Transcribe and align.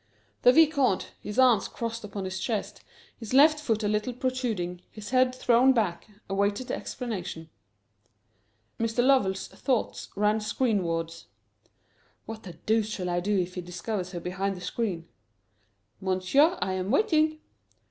The 0.41 0.51
Vicomte, 0.51 1.11
his 1.21 1.37
arms 1.37 1.67
crossed 1.67 2.03
upon 2.03 2.25
his 2.25 2.39
chest, 2.39 2.81
his 3.19 3.35
left 3.35 3.59
foot 3.59 3.83
a 3.83 3.87
little 3.87 4.13
protruding, 4.13 4.81
his 4.89 5.11
head 5.11 5.35
thrown 5.35 5.73
back, 5.73 6.07
awaited 6.27 6.69
the 6.69 6.75
explanation. 6.75 7.51
Mr. 8.79 9.05
Lovell's 9.05 9.47
thoughts 9.47 10.09
ran 10.15 10.39
screenwards. 10.39 11.25
"What 12.25 12.41
the 12.41 12.53
deuce 12.53 12.89
shall 12.89 13.11
I 13.11 13.19
do 13.19 13.37
if 13.37 13.53
he 13.53 13.61
discovers 13.61 14.11
her 14.13 14.19
behind 14.19 14.57
the 14.57 14.61
screen?" 14.61 15.07
"Monsieur, 16.01 16.57
I 16.59 16.73
am 16.73 16.89
waiting." 16.89 17.39